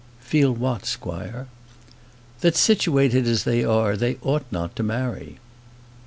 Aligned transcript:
"Feel 0.19 0.51
what, 0.51 0.87
squire?" 0.87 1.45
"That, 2.39 2.55
situated 2.55 3.27
as 3.27 3.43
they 3.43 3.63
are, 3.63 3.95
they 3.95 4.17
ought 4.23 4.45
not 4.49 4.75
to 4.77 4.81
marry." 4.81 5.37